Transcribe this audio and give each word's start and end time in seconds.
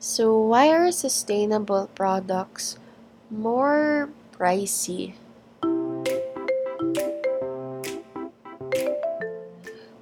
So, 0.00 0.32
why 0.32 0.72
are 0.72 0.90
sustainable 0.90 1.92
products 1.92 2.80
more 3.28 4.08
pricey? 4.32 5.12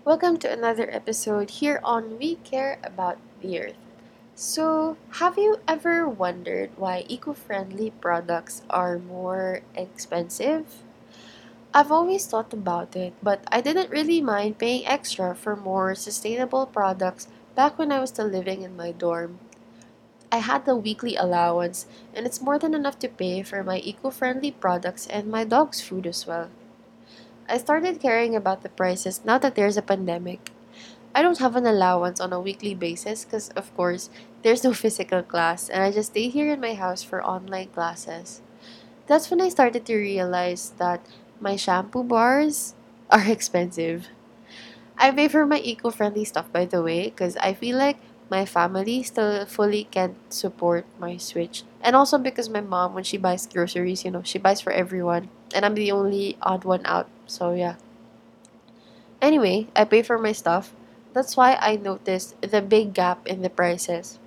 Welcome 0.04 0.38
to 0.38 0.46
another 0.46 0.86
episode 0.86 1.58
here 1.58 1.80
on 1.82 2.16
We 2.16 2.36
Care 2.46 2.78
About 2.84 3.18
the 3.42 3.58
Earth. 3.58 3.82
So, 4.36 4.96
have 5.18 5.36
you 5.36 5.58
ever 5.66 6.08
wondered 6.08 6.70
why 6.78 7.02
eco 7.10 7.34
friendly 7.34 7.90
products 7.90 8.62
are 8.70 9.02
more 9.02 9.62
expensive? 9.74 10.86
I've 11.74 11.90
always 11.90 12.24
thought 12.24 12.54
about 12.54 12.94
it, 12.94 13.14
but 13.20 13.42
I 13.50 13.60
didn't 13.60 13.90
really 13.90 14.22
mind 14.22 14.62
paying 14.62 14.86
extra 14.86 15.34
for 15.34 15.56
more 15.56 15.96
sustainable 15.96 16.66
products 16.66 17.26
back 17.56 17.80
when 17.80 17.90
I 17.90 17.98
was 17.98 18.10
still 18.10 18.30
living 18.30 18.62
in 18.62 18.76
my 18.76 18.92
dorm. 18.92 19.40
I 20.32 20.38
had 20.38 20.64
the 20.64 20.74
weekly 20.76 21.16
allowance, 21.16 21.86
and 22.14 22.24
it's 22.26 22.40
more 22.40 22.58
than 22.58 22.74
enough 22.74 22.98
to 23.00 23.08
pay 23.08 23.42
for 23.42 23.62
my 23.62 23.78
eco 23.78 24.10
friendly 24.10 24.50
products 24.50 25.06
and 25.06 25.28
my 25.30 25.44
dog's 25.44 25.80
food 25.82 26.06
as 26.06 26.26
well. 26.26 26.48
I 27.48 27.58
started 27.58 28.00
caring 28.00 28.36
about 28.36 28.62
the 28.62 28.68
prices 28.68 29.22
now 29.24 29.38
that 29.38 29.54
there's 29.56 29.76
a 29.76 29.82
pandemic. 29.82 30.52
I 31.14 31.22
don't 31.22 31.38
have 31.38 31.56
an 31.56 31.66
allowance 31.66 32.20
on 32.20 32.32
a 32.32 32.40
weekly 32.40 32.74
basis 32.74 33.24
because, 33.24 33.50
of 33.50 33.74
course, 33.76 34.10
there's 34.42 34.64
no 34.64 34.72
physical 34.84 35.22
class, 35.22 35.68
and 35.68 35.82
I 35.82 35.92
just 35.92 36.12
stay 36.12 36.28
here 36.28 36.52
in 36.52 36.60
my 36.60 36.74
house 36.74 37.02
for 37.02 37.24
online 37.24 37.68
classes. 37.68 38.42
That's 39.06 39.30
when 39.30 39.40
I 39.40 39.50
started 39.50 39.86
to 39.86 39.96
realize 39.96 40.72
that 40.78 41.06
my 41.40 41.56
shampoo 41.56 42.04
bars 42.04 42.74
are 43.10 43.24
expensive. 43.28 44.08
I 44.98 45.10
pay 45.12 45.28
for 45.28 45.46
my 45.46 45.58
eco 45.60 45.90
friendly 45.90 46.24
stuff, 46.24 46.52
by 46.52 46.64
the 46.66 46.82
way, 46.82 47.04
because 47.10 47.36
I 47.38 47.54
feel 47.54 47.76
like 47.78 47.98
my 48.30 48.44
family 48.44 49.02
still 49.02 49.46
fully 49.46 49.84
can't 49.84 50.16
support 50.32 50.86
my 50.98 51.16
switch. 51.16 51.64
And 51.80 51.96
also 51.96 52.18
because 52.18 52.48
my 52.48 52.60
mom, 52.60 52.94
when 52.94 53.04
she 53.04 53.16
buys 53.16 53.46
groceries, 53.46 54.04
you 54.04 54.10
know, 54.10 54.22
she 54.22 54.38
buys 54.38 54.60
for 54.60 54.72
everyone. 54.72 55.30
And 55.54 55.64
I'm 55.64 55.74
the 55.74 55.92
only 55.92 56.36
odd 56.42 56.64
one 56.64 56.84
out. 56.84 57.08
So, 57.26 57.52
yeah. 57.54 57.76
Anyway, 59.22 59.68
I 59.76 59.84
pay 59.84 60.02
for 60.02 60.18
my 60.18 60.32
stuff. 60.32 60.74
That's 61.12 61.36
why 61.36 61.56
I 61.60 61.76
noticed 61.76 62.40
the 62.42 62.60
big 62.60 62.94
gap 62.94 63.24
in 63.28 63.42
the 63.42 63.50
prices. 63.50 64.18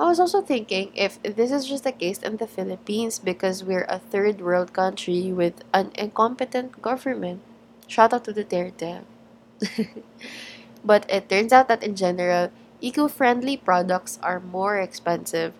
I 0.00 0.04
was 0.04 0.18
also 0.18 0.40
thinking 0.40 0.90
if 0.96 1.22
this 1.22 1.52
is 1.52 1.66
just 1.66 1.84
the 1.84 1.92
case 1.92 2.18
in 2.18 2.38
the 2.38 2.46
Philippines 2.48 3.18
because 3.20 3.62
we're 3.62 3.86
a 3.88 3.98
third 4.00 4.40
world 4.40 4.72
country 4.72 5.30
with 5.32 5.62
an 5.74 5.92
incompetent 5.94 6.80
government. 6.82 7.40
Shout 7.86 8.12
out 8.14 8.24
to 8.24 8.32
Duterte. 8.32 9.02
but 10.84 11.06
it 11.10 11.28
turns 11.28 11.52
out 11.52 11.68
that 11.68 11.82
in 11.82 11.94
general, 11.96 12.50
eco 12.80 13.08
friendly 13.08 13.56
products 13.56 14.18
are 14.22 14.40
more 14.40 14.78
expensive. 14.78 15.54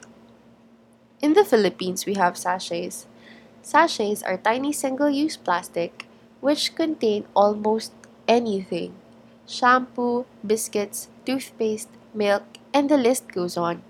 In 1.22 1.32
the 1.32 1.44
Philippines, 1.46 2.04
we 2.04 2.12
have 2.14 2.36
sachets. 2.36 3.06
Sachets 3.62 4.22
are 4.22 4.38
tiny 4.38 4.72
single 4.72 5.10
use 5.10 5.36
plastic 5.36 6.06
which 6.40 6.74
contain 6.76 7.26
almost 7.36 7.92
anything 8.28 8.94
shampoo, 9.46 10.26
biscuits, 10.46 11.08
toothpaste, 11.26 11.90
milk, 12.14 12.44
and 12.74 12.90
the 12.90 12.96
list 12.98 13.28
goes 13.32 13.56
on. 13.56 13.82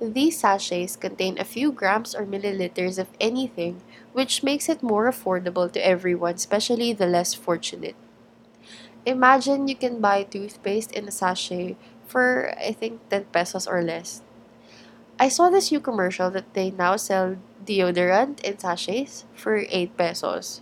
These 0.00 0.38
sachets 0.40 0.96
contain 0.96 1.38
a 1.38 1.44
few 1.44 1.72
grams 1.72 2.14
or 2.14 2.26
milliliters 2.26 2.98
of 2.98 3.08
anything, 3.20 3.82
which 4.12 4.42
makes 4.44 4.68
it 4.68 4.82
more 4.82 5.10
affordable 5.10 5.72
to 5.72 5.86
everyone, 5.86 6.34
especially 6.36 6.92
the 6.92 7.06
less 7.06 7.34
fortunate. 7.34 7.96
Imagine 9.06 9.66
you 9.66 9.76
can 9.76 9.98
buy 10.00 10.24
toothpaste 10.24 10.92
in 10.92 11.08
a 11.08 11.10
sachet 11.10 11.76
for 12.06 12.54
I 12.58 12.72
think 12.72 13.00
10 13.10 13.26
pesos 13.32 13.66
or 13.66 13.82
less. 13.82 14.22
I 15.18 15.28
saw 15.28 15.48
this 15.48 15.70
new 15.70 15.80
commercial 15.80 16.30
that 16.30 16.54
they 16.54 16.70
now 16.70 16.96
sell 16.96 17.36
deodorant 17.64 18.40
in 18.42 18.58
sachets 18.58 19.24
for 19.34 19.64
8 19.68 19.96
pesos. 19.96 20.60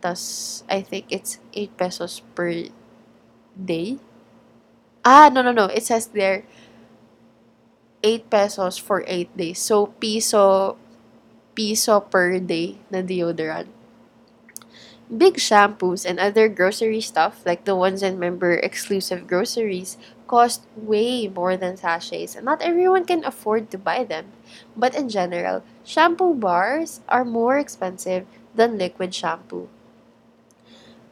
Thus, 0.00 0.64
I 0.68 0.80
think 0.80 1.06
it's 1.10 1.38
8 1.52 1.76
pesos 1.76 2.22
per 2.34 2.72
day. 3.54 3.98
Ah, 5.04 5.30
no, 5.32 5.42
no, 5.42 5.52
no. 5.52 5.66
It 5.66 5.84
says 5.84 6.08
there 6.08 6.44
8 8.02 8.30
pesos 8.30 8.78
for 8.78 9.04
8 9.06 9.36
days. 9.36 9.58
So, 9.60 9.92
piso, 10.00 10.76
piso 11.54 12.00
per 12.00 12.40
day 12.40 12.80
na 12.88 13.04
deodorant. 13.04 13.68
Big 15.14 15.34
shampoos 15.36 16.04
and 16.04 16.18
other 16.18 16.48
grocery 16.48 17.00
stuff, 17.00 17.42
like 17.46 17.64
the 17.64 17.76
ones 17.76 18.02
in 18.02 18.18
member 18.18 18.54
exclusive 18.54 19.26
groceries, 19.28 19.96
cost 20.26 20.62
way 20.74 21.28
more 21.28 21.56
than 21.56 21.76
sachets, 21.76 22.34
and 22.34 22.44
not 22.44 22.62
everyone 22.62 23.04
can 23.04 23.22
afford 23.24 23.70
to 23.70 23.78
buy 23.78 24.02
them. 24.04 24.32
But 24.76 24.94
in 24.96 25.08
general, 25.08 25.62
shampoo 25.84 26.34
bars 26.34 27.02
are 27.08 27.24
more 27.24 27.58
expensive 27.58 28.26
than 28.54 28.78
liquid 28.78 29.14
shampoo. 29.14 29.68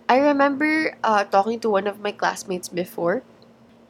I 0.08 0.16
remember 0.18 0.96
uh, 1.04 1.24
talking 1.24 1.60
to 1.60 1.70
one 1.70 1.86
of 1.86 2.00
my 2.00 2.12
classmates 2.12 2.68
before. 2.68 3.22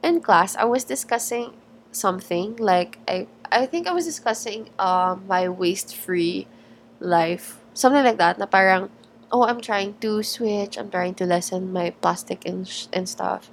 In 0.03 0.21
class, 0.21 0.57
I 0.57 0.65
was 0.65 0.85
discussing 0.85 1.55
something 1.93 2.57
like 2.57 2.99
I 3.09 3.27
I 3.53 3.67
think 3.67 3.87
I 3.89 3.93
was 3.95 4.05
discussing 4.07 4.71
um 4.79 5.25
my 5.29 5.49
waste-free 5.49 6.47
life. 7.01 7.61
Something 7.75 8.05
like 8.05 8.19
that 8.19 8.39
na 8.39 8.47
parang 8.47 8.91
oh, 9.33 9.45
I'm 9.45 9.61
trying 9.61 9.95
to 10.01 10.23
switch, 10.23 10.79
I'm 10.79 10.91
trying 10.91 11.15
to 11.17 11.27
lessen 11.27 11.73
my 11.73 11.91
plastic 11.91 12.47
and 12.47 12.67
sh- 12.69 12.87
and 12.93 13.09
stuff. 13.09 13.51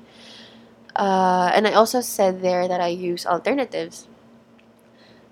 Uh, 0.96 1.52
and 1.54 1.68
I 1.68 1.74
also 1.74 2.02
said 2.02 2.42
there 2.42 2.68
that 2.68 2.82
I 2.82 2.88
use 2.88 3.26
alternatives. 3.26 4.08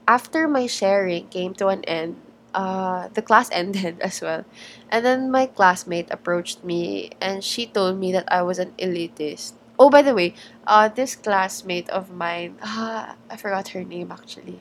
After 0.08 0.48
my 0.48 0.68
sharing 0.68 1.28
came 1.30 1.54
to 1.56 1.68
an 1.68 1.84
end, 1.86 2.18
uh, 2.54 3.08
the 3.14 3.22
class 3.22 3.50
ended 3.54 4.00
as 4.02 4.22
well. 4.22 4.44
And 4.92 5.06
then 5.06 5.32
my 5.32 5.46
classmate 5.48 6.08
approached 6.12 6.64
me 6.64 7.12
and 7.22 7.44
she 7.44 7.66
told 7.66 8.00
me 8.00 8.12
that 8.12 8.28
I 8.32 8.42
was 8.42 8.60
an 8.60 8.74
elitist. 8.78 9.54
Oh, 9.80 9.90
by 9.90 10.02
the 10.02 10.14
way, 10.14 10.36
uh, 10.68 10.88
this 10.90 11.16
classmate 11.16 11.90
of 11.90 12.12
mine, 12.12 12.58
ah, 12.62 13.16
I 13.30 13.38
forgot 13.38 13.70
her 13.70 13.84
name 13.84 14.12
actually. 14.12 14.60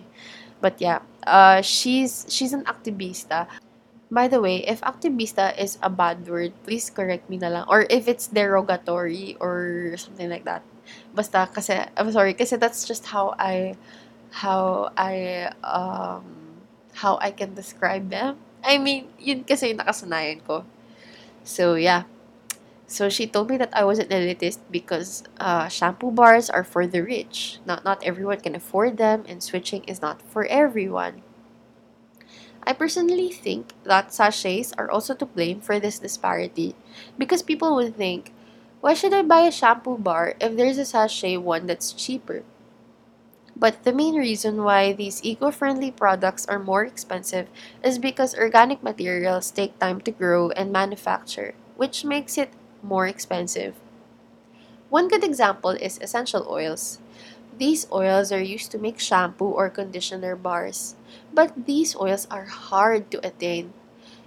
But 0.61 0.81
yeah, 0.81 1.01
uh, 1.27 1.63
she's 1.63 2.27
she's 2.31 2.53
an 2.53 2.65
activista. 2.65 3.49
By 4.13 4.29
the 4.29 4.41
way, 4.45 4.59
if 4.69 4.83
activista 4.83 5.57
is 5.59 5.79
a 5.83 5.89
bad 5.89 6.29
word, 6.29 6.53
please 6.65 6.91
correct 6.91 7.31
me 7.31 7.39
na 7.41 7.49
lang. 7.49 7.65
Or 7.69 7.89
if 7.89 8.07
it's 8.13 8.29
derogatory 8.29 9.37
or 9.41 9.97
something 9.97 10.29
like 10.29 10.45
that. 10.45 10.63
Basta 11.17 11.49
kasi, 11.49 11.81
I'm 11.97 12.13
sorry, 12.13 12.35
kasi 12.37 12.57
that's 12.61 12.85
just 12.85 13.09
how 13.09 13.33
I, 13.41 13.75
how 14.45 14.93
I, 14.99 15.49
um, 15.65 16.25
how 16.93 17.17
I 17.25 17.31
can 17.33 17.55
describe 17.55 18.11
them. 18.11 18.37
I 18.63 18.77
mean, 18.77 19.09
yun 19.19 19.49
kasi 19.49 19.73
yung 19.73 19.81
nakasanayan 19.81 20.45
ko. 20.45 20.69
So, 21.45 21.75
yeah. 21.75 22.05
So 22.87 23.09
she 23.09 23.27
told 23.27 23.49
me 23.51 23.57
that 23.57 23.73
I 23.73 23.85
was 23.85 23.99
an 23.99 24.09
elitist 24.13 24.61
because 24.71 25.25
uh, 25.41 25.69
shampoo 25.69 26.11
bars 26.13 26.51
are 26.51 26.65
for 26.65 26.87
the 26.87 27.01
rich. 27.03 27.59
Not 27.65 27.85
not 27.85 28.05
everyone 28.05 28.41
can 28.45 28.55
afford 28.55 28.99
them, 29.01 29.25
and 29.27 29.43
switching 29.43 29.83
is 29.89 30.03
not 30.05 30.21
for 30.29 30.45
everyone. 30.47 31.25
I 32.67 32.73
personally 32.73 33.31
think 33.31 33.73
that 33.85 34.13
sachets 34.13 34.73
are 34.77 34.91
also 34.91 35.15
to 35.15 35.27
blame 35.27 35.61
for 35.61 35.79
this 35.79 36.01
disparity 36.01 36.75
because 37.17 37.41
people 37.43 37.77
would 37.77 37.97
think, 37.97 38.33
why 38.81 38.95
should 38.95 39.15
I 39.15 39.23
buy 39.23 39.43
a 39.43 39.53
shampoo 39.53 39.97
bar 39.99 40.35
if 40.41 40.57
there's 40.57 40.79
a 40.79 40.85
sachet 40.85 41.37
one 41.37 41.67
that's 41.67 41.93
cheaper? 41.93 42.43
But 43.57 43.85
the 43.85 43.95
main 43.95 44.17
reason 44.17 44.63
why 44.63 44.93
these 44.93 45.25
eco 45.25 45.51
friendly 45.51 45.91
products 45.91 46.45
are 46.45 46.59
more 46.59 46.85
expensive 46.85 47.49
is 47.83 47.99
because 47.99 48.35
organic 48.37 48.83
materials 48.83 49.51
take 49.51 49.79
time 49.79 50.03
to 50.03 50.11
grow 50.11 50.51
and 50.51 50.71
manufacture, 50.71 51.55
which 51.77 52.05
makes 52.05 52.37
it 52.37 52.51
more 52.83 53.07
expensive. 53.07 53.75
One 54.91 55.09
good 55.09 55.25
example 55.25 55.71
is 55.71 55.99
essential 56.01 56.47
oils. 56.49 57.01
These 57.59 57.87
oils 57.93 58.33
are 58.33 58.41
used 58.41 58.71
to 58.73 58.79
make 58.79 58.99
shampoo 58.99 59.47
or 59.53 59.71
conditioner 59.71 60.37
bars, 60.37 60.97
but 61.33 61.67
these 61.67 61.97
oils 61.97 62.27
are 62.31 62.47
hard 62.47 63.11
to 63.13 63.27
attain. 63.27 63.73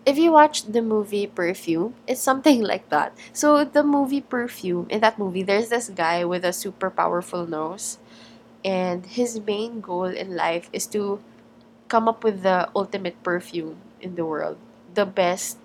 If 0.05 0.17
you 0.17 0.31
watch 0.31 0.63
the 0.63 0.81
movie 0.81 1.25
Perfume, 1.25 1.95
it's 2.07 2.21
something 2.21 2.61
like 2.71 2.89
that. 2.89 3.17
So, 3.33 3.65
the 3.65 3.83
movie 3.83 4.21
Perfume, 4.21 4.87
in 4.89 5.01
that 5.01 5.17
movie, 5.17 5.43
there's 5.43 5.69
this 5.69 5.89
guy 5.89 6.23
with 6.23 6.45
a 6.45 6.53
super 6.53 6.89
powerful 6.89 7.47
nose, 7.47 7.97
and 8.63 9.05
his 9.05 9.39
main 9.39 9.81
goal 9.81 10.05
in 10.05 10.35
life 10.35 10.69
is 10.73 10.85
to 10.87 11.21
come 11.87 12.07
up 12.07 12.23
with 12.23 12.43
the 12.43 12.69
ultimate 12.75 13.21
perfume 13.23 13.77
in 14.01 14.15
the 14.15 14.25
world. 14.25 14.57
The 14.93 15.05
best 15.05 15.57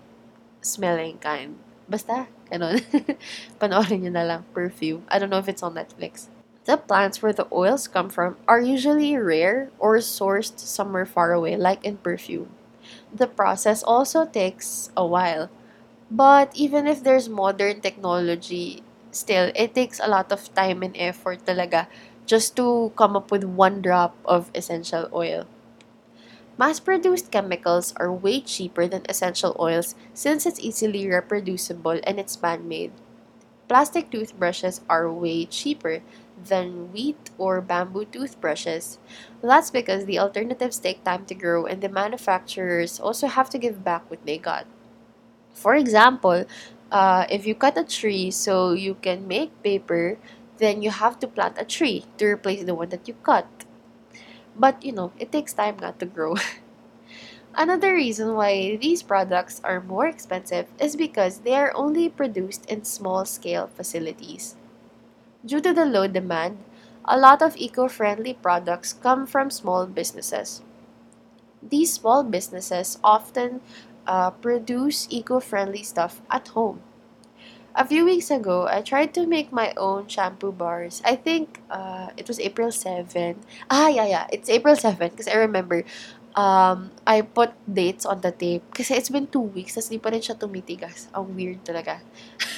smelling 0.60 1.18
kind. 1.18 1.56
Basta, 1.88 2.28
ganun. 2.50 2.84
Panoorin 3.60 4.04
nyo 4.04 4.12
na 4.12 4.24
lang, 4.24 4.42
perfume. 4.52 5.04
I 5.08 5.18
don't 5.18 5.30
know 5.30 5.40
if 5.40 5.48
it's 5.48 5.62
on 5.62 5.74
Netflix. 5.74 6.28
The 6.64 6.78
plants 6.78 7.20
where 7.20 7.34
the 7.34 7.46
oils 7.52 7.86
come 7.86 8.08
from 8.08 8.36
are 8.48 8.60
usually 8.60 9.14
rare 9.16 9.70
or 9.78 9.98
sourced 9.98 10.58
somewhere 10.58 11.04
far 11.04 11.32
away, 11.32 11.54
like 11.56 11.84
in 11.84 11.98
perfume. 11.98 12.48
The 13.14 13.26
process 13.26 13.82
also 13.82 14.24
takes 14.26 14.90
a 14.96 15.06
while. 15.06 15.50
But 16.10 16.50
even 16.54 16.86
if 16.86 17.02
there's 17.04 17.28
modern 17.28 17.80
technology, 17.82 18.82
still, 19.12 19.52
it 19.56 19.74
takes 19.74 20.00
a 20.00 20.08
lot 20.08 20.32
of 20.32 20.54
time 20.54 20.82
and 20.82 20.96
effort 20.98 21.46
talaga 21.46 21.88
just 22.26 22.56
to 22.56 22.92
come 22.96 23.16
up 23.16 23.30
with 23.30 23.44
one 23.44 23.82
drop 23.82 24.16
of 24.24 24.50
essential 24.54 25.08
oil. 25.12 25.46
Mass 26.56 26.78
produced 26.78 27.32
chemicals 27.32 27.92
are 27.96 28.12
way 28.12 28.40
cheaper 28.40 28.86
than 28.86 29.02
essential 29.08 29.56
oils 29.58 29.96
since 30.14 30.46
it's 30.46 30.60
easily 30.60 31.08
reproducible 31.08 31.98
and 32.04 32.20
it's 32.20 32.40
man 32.40 32.68
made. 32.68 32.92
Plastic 33.68 34.10
toothbrushes 34.10 34.80
are 34.88 35.12
way 35.12 35.46
cheaper 35.46 36.02
than 36.44 36.92
wheat 36.92 37.30
or 37.38 37.60
bamboo 37.60 38.04
toothbrushes. 38.06 38.98
That's 39.42 39.70
because 39.70 40.04
the 40.06 40.18
alternatives 40.18 40.78
take 40.78 41.04
time 41.04 41.26
to 41.26 41.34
grow 41.34 41.66
and 41.66 41.82
the 41.82 41.88
manufacturers 41.88 43.00
also 43.00 43.26
have 43.28 43.50
to 43.50 43.58
give 43.58 43.84
back 43.84 44.10
what 44.10 44.24
they 44.26 44.38
got. 44.38 44.66
For 45.54 45.74
example, 45.76 46.44
uh, 46.92 47.26
if 47.30 47.46
you 47.46 47.54
cut 47.54 47.78
a 47.78 47.84
tree 47.84 48.30
so 48.30 48.72
you 48.72 48.96
can 48.96 49.28
make 49.28 49.52
paper, 49.62 50.18
then 50.58 50.82
you 50.82 50.90
have 50.90 51.18
to 51.20 51.28
plant 51.28 51.56
a 51.58 51.64
tree 51.64 52.06
to 52.18 52.26
replace 52.26 52.64
the 52.64 52.74
one 52.74 52.90
that 52.90 53.08
you 53.08 53.14
cut. 53.22 53.46
But 54.56 54.84
you 54.84 54.92
know, 54.92 55.12
it 55.18 55.32
takes 55.32 55.52
time 55.52 55.76
not 55.80 55.98
to 56.00 56.06
grow. 56.06 56.36
Another 57.54 57.94
reason 57.94 58.34
why 58.34 58.76
these 58.76 59.04
products 59.04 59.60
are 59.62 59.80
more 59.80 60.06
expensive 60.06 60.66
is 60.80 60.96
because 60.96 61.40
they 61.40 61.54
are 61.54 61.72
only 61.76 62.08
produced 62.08 62.66
in 62.66 62.84
small 62.84 63.24
scale 63.24 63.68
facilities. 63.74 64.56
Due 65.44 65.60
to 65.60 65.72
the 65.74 65.84
low 65.84 66.06
demand, 66.06 66.64
a 67.04 67.18
lot 67.18 67.42
of 67.42 67.54
eco 67.58 67.88
friendly 67.88 68.32
products 68.32 68.94
come 68.94 69.26
from 69.26 69.50
small 69.50 69.86
businesses. 69.86 70.62
These 71.62 71.94
small 71.94 72.22
businesses 72.22 72.98
often 73.02 73.60
uh, 74.06 74.30
produce 74.30 75.06
eco 75.10 75.40
friendly 75.40 75.82
stuff 75.82 76.20
at 76.30 76.48
home. 76.48 76.80
A 77.74 77.86
few 77.86 78.04
weeks 78.04 78.30
ago, 78.30 78.66
I 78.66 78.82
tried 78.82 79.14
to 79.14 79.26
make 79.26 79.52
my 79.52 79.72
own 79.76 80.08
shampoo 80.08 80.52
bars. 80.52 81.02
I 81.04 81.16
think 81.16 81.60
uh, 81.70 82.10
it 82.16 82.28
was 82.28 82.40
April 82.40 82.72
7. 82.72 83.36
Ah, 83.70 83.88
yeah, 83.88 84.06
yeah. 84.06 84.26
It's 84.32 84.50
April 84.50 84.76
7 84.76 85.10
because 85.10 85.28
I 85.28 85.36
remember 85.36 85.84
um, 86.34 86.90
I 87.06 87.22
put 87.22 87.52
dates 87.72 88.04
on 88.06 88.20
the 88.22 88.32
tape 88.32 88.64
kasi 88.74 88.94
it's 88.94 89.08
been 89.10 89.26
two 89.28 89.46
weeks 89.54 89.74
tapos 89.78 89.90
di 89.90 89.98
pa 90.02 90.10
rin 90.10 90.20
siya 90.20 90.34
tumitigas. 90.34 91.08
Ang 91.14 91.34
weird 91.36 91.62
talaga. 91.62 92.02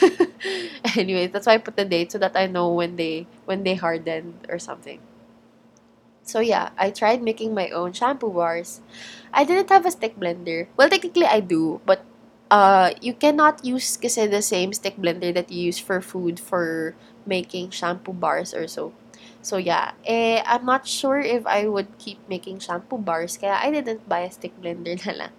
anyway, 0.97 1.27
that's 1.27 1.47
why 1.47 1.55
I 1.55 1.59
put 1.59 1.77
the 1.77 1.85
date 1.85 2.13
so 2.13 2.19
that 2.19 2.37
I 2.37 2.47
know 2.47 2.69
when 2.73 2.97
they 2.97 3.27
when 3.45 3.63
they 3.65 3.75
hardened 3.75 4.47
or 4.49 4.59
something. 4.59 5.01
So 6.23 6.41
yeah, 6.41 6.71
I 6.79 6.91
tried 6.91 7.23
making 7.23 7.55
my 7.55 7.69
own 7.71 7.93
shampoo 7.93 8.31
bars. 8.31 8.81
I 9.33 9.45
didn't 9.45 9.71
have 9.71 9.87
a 9.87 9.91
stick 9.91 10.17
blender. 10.19 10.69
Well, 10.77 10.89
technically 10.89 11.27
I 11.27 11.41
do, 11.41 11.81
but 11.85 12.05
uh, 12.51 12.95
you 13.01 13.15
cannot 13.15 13.65
use 13.65 13.97
kasi 13.97 14.27
the 14.27 14.43
same 14.43 14.73
stick 14.73 14.97
blender 14.97 15.35
that 15.35 15.51
you 15.51 15.67
use 15.67 15.79
for 15.79 16.01
food 16.01 16.39
for 16.39 16.95
making 17.27 17.71
shampoo 17.71 18.15
bars 18.15 18.55
or 18.55 18.69
so. 18.69 18.93
So 19.43 19.59
yeah, 19.59 19.93
eh, 20.07 20.43
I'm 20.47 20.65
not 20.65 20.87
sure 20.87 21.19
if 21.19 21.43
I 21.47 21.67
would 21.67 21.99
keep 21.99 22.23
making 22.31 22.63
shampoo 22.63 22.99
bars 22.99 23.35
kaya 23.37 23.59
I 23.59 23.75
didn't 23.75 24.07
buy 24.07 24.23
a 24.23 24.31
stick 24.31 24.55
blender 24.63 24.95
na 25.03 25.27
lang. 25.27 25.33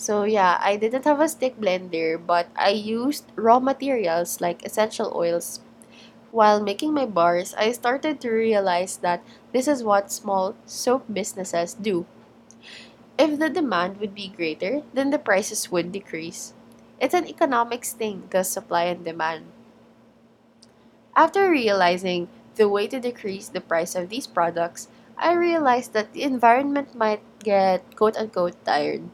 So 0.00 0.24
yeah, 0.24 0.56
I 0.62 0.76
didn't 0.76 1.04
have 1.04 1.20
a 1.20 1.28
stick 1.28 1.60
blender 1.60 2.16
but 2.16 2.48
I 2.56 2.70
used 2.70 3.30
raw 3.36 3.60
materials 3.60 4.40
like 4.40 4.64
essential 4.64 5.12
oils. 5.14 5.60
While 6.32 6.62
making 6.62 6.94
my 6.94 7.06
bars, 7.06 7.54
I 7.54 7.72
started 7.72 8.20
to 8.22 8.30
realize 8.30 8.98
that 8.98 9.22
this 9.52 9.68
is 9.68 9.84
what 9.84 10.12
small 10.12 10.56
soap 10.66 11.04
businesses 11.12 11.74
do. 11.74 12.06
If 13.16 13.38
the 13.38 13.48
demand 13.48 13.98
would 14.00 14.16
be 14.16 14.26
greater, 14.26 14.82
then 14.94 15.10
the 15.10 15.18
prices 15.20 15.70
would 15.70 15.92
decrease. 15.92 16.54
It's 16.98 17.14
an 17.14 17.28
economics 17.28 17.92
thing, 17.92 18.26
the 18.30 18.42
supply 18.42 18.84
and 18.86 19.04
demand. 19.04 19.52
After 21.14 21.48
realizing 21.48 22.28
the 22.56 22.68
way 22.68 22.88
to 22.88 22.98
decrease 22.98 23.48
the 23.48 23.60
price 23.60 23.94
of 23.94 24.08
these 24.08 24.26
products, 24.26 24.88
I 25.16 25.34
realized 25.34 25.92
that 25.92 26.12
the 26.14 26.24
environment 26.24 26.96
might 26.96 27.22
get 27.38 27.94
quote 27.94 28.16
unquote 28.16 28.56
tired. 28.64 29.08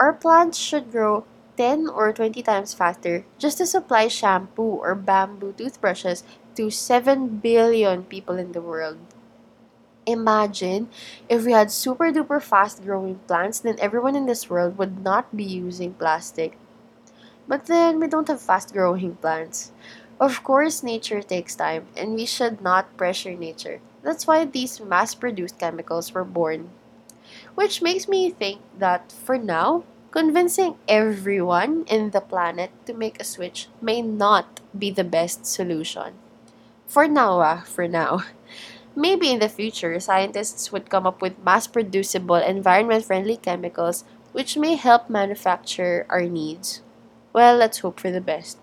Our 0.00 0.12
plants 0.12 0.58
should 0.58 0.90
grow 0.90 1.24
10 1.56 1.88
or 1.88 2.12
20 2.12 2.42
times 2.42 2.74
faster 2.74 3.24
just 3.38 3.58
to 3.58 3.66
supply 3.66 4.08
shampoo 4.08 4.78
or 4.82 4.94
bamboo 4.94 5.52
toothbrushes 5.52 6.22
to 6.54 6.70
7 6.70 7.38
billion 7.38 8.04
people 8.04 8.38
in 8.38 8.52
the 8.52 8.62
world. 8.62 8.98
Imagine 10.06 10.88
if 11.28 11.44
we 11.44 11.52
had 11.52 11.70
super 11.70 12.10
duper 12.10 12.42
fast 12.42 12.82
growing 12.82 13.20
plants, 13.26 13.60
then 13.60 13.76
everyone 13.78 14.16
in 14.16 14.26
this 14.26 14.50
world 14.50 14.78
would 14.78 15.04
not 15.04 15.36
be 15.36 15.44
using 15.44 15.94
plastic. 15.94 16.56
But 17.48 17.66
then 17.66 18.00
we 18.00 18.06
don't 18.06 18.28
have 18.28 18.40
fast 18.40 18.72
growing 18.72 19.16
plants. 19.16 19.72
Of 20.20 20.44
course, 20.44 20.82
nature 20.82 21.22
takes 21.22 21.56
time, 21.56 21.88
and 21.96 22.14
we 22.14 22.26
should 22.26 22.60
not 22.60 22.96
pressure 22.96 23.34
nature. 23.34 23.80
That's 24.02 24.26
why 24.26 24.44
these 24.44 24.80
mass 24.80 25.14
produced 25.14 25.58
chemicals 25.58 26.14
were 26.14 26.24
born. 26.24 26.70
Which 27.58 27.82
makes 27.82 28.06
me 28.06 28.30
think 28.30 28.62
that 28.78 29.10
for 29.10 29.36
now, 29.36 29.82
convincing 30.12 30.78
everyone 30.86 31.82
in 31.90 32.14
the 32.14 32.20
planet 32.22 32.70
to 32.86 32.94
make 32.94 33.18
a 33.18 33.26
switch 33.26 33.66
may 33.82 34.00
not 34.00 34.60
be 34.70 34.92
the 34.94 35.02
best 35.02 35.42
solution. 35.44 36.14
For 36.86 37.08
now, 37.08 37.42
ah, 37.42 37.66
for 37.66 37.88
now. 37.88 38.22
Maybe 38.94 39.34
in 39.34 39.40
the 39.40 39.50
future, 39.50 39.98
scientists 39.98 40.70
would 40.70 40.88
come 40.88 41.04
up 41.04 41.20
with 41.20 41.42
mass 41.42 41.66
producible, 41.66 42.38
environment 42.38 43.04
friendly 43.04 43.36
chemicals 43.36 44.04
which 44.30 44.56
may 44.56 44.76
help 44.76 45.10
manufacture 45.10 46.06
our 46.08 46.30
needs. 46.30 46.82
Well, 47.32 47.56
let's 47.56 47.82
hope 47.82 47.98
for 47.98 48.12
the 48.12 48.22
best. 48.22 48.62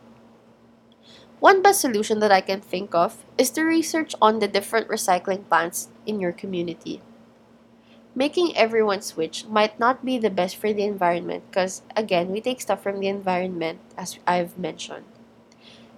One 1.42 1.62
best 1.62 1.82
solution 1.82 2.20
that 2.20 2.32
I 2.32 2.40
can 2.40 2.62
think 2.62 2.96
of 2.96 3.26
is 3.38 3.52
to 3.60 3.64
research 3.68 4.16
on 4.22 4.40
the 4.40 4.48
different 4.48 4.88
recycling 4.88 5.44
plants 5.50 5.90
in 6.08 6.22
your 6.22 6.32
community. 6.32 7.02
Making 8.16 8.56
everyone 8.58 9.02
switch 9.02 9.46
might 9.46 9.80
not 9.80 10.06
be 10.06 10.18
the 10.18 10.30
best 10.32 10.56
for 10.56 10.72
the 10.74 10.84
environment 10.84 11.44
because, 11.52 11.82
again, 11.96 12.32
we 12.32 12.42
take 12.42 12.62
stuff 12.62 12.82
from 12.82 13.00
the 13.00 13.08
environment, 13.08 13.80
as 13.98 14.18
I've 14.26 14.58
mentioned. 14.58 15.06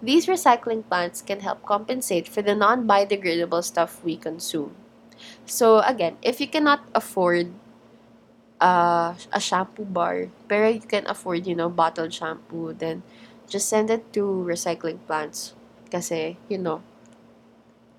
These 0.01 0.27
recycling 0.27 0.87
plants 0.87 1.21
can 1.21 1.41
help 1.41 1.65
compensate 1.65 2.27
for 2.27 2.41
the 2.41 2.55
non 2.55 2.87
biodegradable 2.87 3.63
stuff 3.63 4.03
we 4.03 4.17
consume. 4.17 4.75
So, 5.45 5.79
again, 5.81 6.17
if 6.21 6.41
you 6.41 6.47
cannot 6.47 6.81
afford 6.95 7.53
uh, 8.61 9.13
a 9.31 9.39
shampoo 9.39 9.85
bar, 9.85 10.29
but 10.47 10.73
you 10.73 10.81
can 10.81 11.05
afford, 11.07 11.47
you 11.47 11.55
know, 11.55 11.69
bottled 11.69 12.13
shampoo, 12.13 12.73
then 12.73 13.03
just 13.47 13.69
send 13.69 13.89
it 13.89 14.11
to 14.13 14.21
recycling 14.21 14.99
plants. 15.07 15.53
Kasi, 15.89 16.37
you 16.49 16.57
know, 16.57 16.81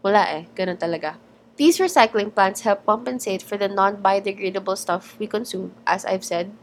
wala 0.02 0.22
eh. 0.28 0.44
Ganun 0.54 0.78
talaga. 0.78 1.16
These 1.58 1.82
recycling 1.82 2.32
plants 2.32 2.62
help 2.62 2.86
compensate 2.86 3.42
for 3.42 3.58
the 3.58 3.66
non-biodegradable 3.66 4.78
stuff 4.78 5.18
we 5.18 5.26
consume, 5.26 5.74
as 5.86 6.06
I've 6.06 6.22
said. 6.22 6.54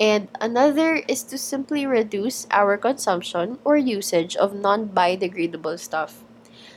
And 0.00 0.28
another 0.40 1.04
is 1.04 1.22
to 1.28 1.36
simply 1.36 1.84
reduce 1.84 2.46
our 2.50 2.78
consumption 2.78 3.58
or 3.62 3.76
usage 3.76 4.36
of 4.36 4.56
non-biodegradable 4.56 5.78
stuff. 5.78 6.24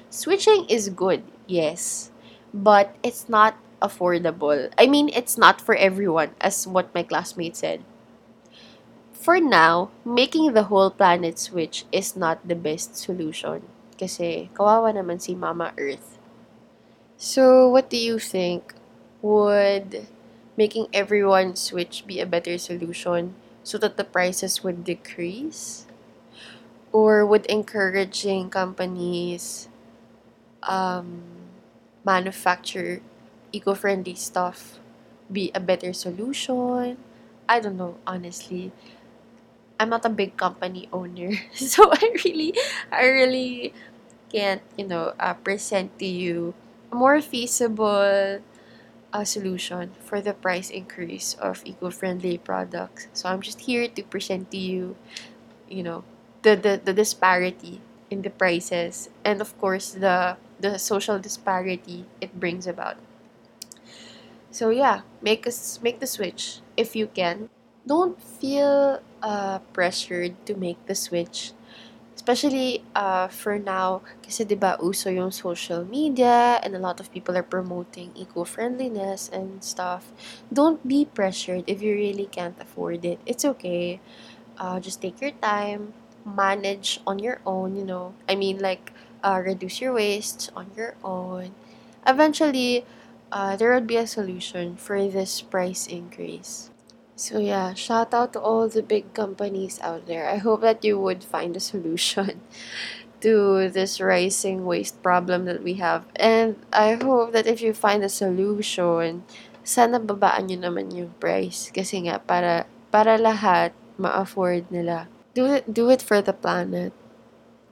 Switching 0.10 0.68
is 0.68 0.90
good, 0.90 1.24
yes, 1.48 2.12
but 2.54 2.94
it's 3.04 3.30
not 3.30 3.56
affordable. 3.82 4.68
I 4.78 4.88
mean, 4.88 5.08
it's 5.08 5.38
not 5.38 5.62
for 5.62 5.74
everyone, 5.76 6.36
as 6.42 6.68
what 6.68 6.94
my 6.94 7.04
classmate 7.04 7.56
said. 7.56 7.86
For 9.14 9.40
now, 9.40 9.92
making 10.04 10.52
the 10.52 10.68
whole 10.68 10.92
planet 10.92 11.40
switch 11.40 11.86
is 11.94 12.18
not 12.18 12.44
the 12.44 12.56
best 12.56 12.98
solution. 12.98 13.64
Kasi 13.96 14.52
kawawa 14.58 14.92
naman 14.92 15.22
si 15.22 15.36
Mama 15.36 15.72
Earth. 15.78 16.18
So, 17.22 17.70
what 17.70 17.90
do 17.90 17.96
you 17.96 18.20
think? 18.20 18.74
Would 19.22 20.08
making 20.58 20.88
everyone 20.92 21.56
switch 21.56 22.06
be 22.06 22.20
a 22.20 22.26
better 22.26 22.58
solution 22.58 23.36
so 23.64 23.78
that 23.78 23.96
the 23.96 24.04
prices 24.04 24.62
would 24.64 24.84
decrease? 24.84 25.86
Or 26.92 27.26
would 27.26 27.46
encouraging 27.46 28.50
companies 28.50 29.70
um, 30.64 31.24
manufacture 32.06 33.02
eco-friendly 33.52 34.16
stuff 34.16 34.80
be 35.32 35.52
a 35.56 35.60
better 35.62 35.94
solution? 35.94 36.98
I 37.50 37.60
don't 37.60 37.78
know, 37.78 37.98
honestly. 38.08 38.72
I'm 39.80 39.90
not 39.90 40.06
a 40.06 40.10
big 40.10 40.38
company 40.38 40.88
owner, 40.94 41.32
so 41.56 41.90
I 41.92 42.14
really, 42.24 42.54
I 42.92 43.04
really 43.06 43.74
can't, 44.32 44.62
you 44.78 44.88
know, 44.88 45.14
uh, 45.20 45.34
present 45.36 45.98
to 46.00 46.06
you 46.06 46.54
more 46.92 47.22
feasible 47.22 48.40
uh, 49.14 49.24
solution 49.24 49.92
for 50.00 50.22
the 50.22 50.34
price 50.34 50.70
increase 50.70 51.36
of 51.36 51.62
eco-friendly 51.66 52.38
products. 52.40 53.08
So 53.14 53.30
I'm 53.30 53.42
just 53.42 53.62
here 53.62 53.88
to 53.88 54.04
present 54.04 54.52
to 54.52 54.58
you, 54.58 54.96
you 55.70 55.84
know, 55.84 56.04
the, 56.44 56.56
the, 56.56 56.82
the 56.84 56.94
disparity 56.94 57.82
in 58.10 58.22
the 58.24 58.30
prices 58.30 59.10
and 59.24 59.42
of 59.42 59.58
course 59.60 59.92
the 59.92 60.38
the 60.60 60.78
social 60.78 61.18
disparity 61.20 62.06
it 62.22 62.40
brings 62.40 62.68
about. 62.68 62.98
So 64.52 64.70
yeah, 64.70 65.02
make 65.22 65.48
us 65.48 65.80
make 65.82 66.00
the 66.00 66.08
switch 66.08 66.60
if 66.76 66.96
you 66.96 67.08
can. 67.08 67.50
Don't 67.88 68.22
feel 68.22 69.02
uh, 69.22 69.60
pressured 69.74 70.36
to 70.46 70.56
make 70.56 70.86
the 70.86 70.96
switch. 70.96 71.54
Especially 72.22 72.86
uh, 72.94 73.26
for 73.34 73.58
now, 73.58 74.06
kasi 74.22 74.46
'di 74.46 74.54
ba 74.54 74.78
uso 74.78 75.10
yung 75.10 75.34
social 75.34 75.82
media 75.82 76.62
and 76.62 76.78
a 76.78 76.82
lot 76.88 77.02
of 77.02 77.10
people 77.10 77.34
are 77.34 77.42
promoting 77.56 78.14
eco-friendliness 78.14 79.22
and 79.34 79.66
stuff. 79.66 80.14
Don't 80.54 80.86
be 80.86 81.02
pressured 81.20 81.66
if 81.66 81.82
you 81.82 81.98
really 81.98 82.30
can't 82.30 82.54
afford 82.62 83.02
it. 83.12 83.18
It's 83.26 83.42
okay. 83.58 83.98
Uh, 84.58 84.82
just 84.82 85.02
take 85.06 85.22
your 85.22 85.38
time, 85.44 85.94
manage 86.26 87.02
on 87.06 87.22
your 87.22 87.42
own, 87.46 87.78
you 87.78 87.86
know. 87.86 88.14
I 88.26 88.34
mean 88.36 88.58
like 88.58 88.94
uh, 89.22 89.42
reduce 89.46 89.82
your 89.82 89.94
waste 89.94 90.50
on 90.56 90.74
your 90.74 90.98
own. 91.06 91.54
Eventually, 92.08 92.86
uh, 93.30 93.54
there 93.58 93.74
would 93.78 93.86
be 93.88 94.02
a 94.02 94.10
solution 94.10 94.78
for 94.78 94.98
this 95.06 95.42
price 95.46 95.86
increase. 95.86 96.71
So 97.16 97.40
yeah, 97.40 97.74
shout 97.74 98.14
out 98.14 98.34
to 98.34 98.40
all 98.40 98.68
the 98.68 98.82
big 98.82 99.14
companies 99.14 99.80
out 99.82 100.08
there. 100.08 100.30
I 100.30 100.38
hope 100.38 100.62
that 100.62 100.84
you 100.84 100.98
would 101.00 101.24
find 101.24 101.56
a 101.56 101.64
solution 101.74 102.42
to 103.22 103.70
this 103.70 104.02
rising 104.02 104.66
waste 104.66 105.02
problem 105.02 105.46
that 105.46 105.64
we 105.64 105.76
have. 105.76 106.06
And 106.16 106.58
I 106.74 106.98
hope 106.98 107.34
that 107.34 107.48
if 107.48 107.62
you 107.62 107.74
find 107.74 108.04
a 108.04 108.10
solution, 108.10 109.24
sana 109.64 110.02
babaan 110.02 110.50
nyo 110.50 110.58
naman 110.70 110.90
yung 110.94 111.14
price. 111.22 111.70
Kasi 111.70 112.10
nga, 112.10 112.18
para, 112.20 112.66
para 112.90 113.16
lahat 113.22 113.72
ma-afford 114.02 114.68
nila. 114.74 115.08
Do 115.34 115.46
it, 115.48 115.70
do 115.72 115.90
it 115.90 116.02
for 116.02 116.20
the 116.22 116.34
planet. 116.34 116.92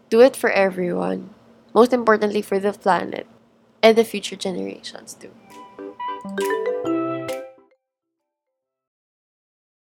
Do 0.09 0.21
it 0.21 0.37
for 0.37 0.49
everyone. 0.49 1.33
Most 1.73 1.93
importantly, 1.93 2.41
for 2.41 2.57
the 2.57 2.73
planet. 2.73 3.27
And 3.81 3.97
the 3.97 4.05
future 4.05 4.35
generations 4.35 5.17
too. 5.17 5.31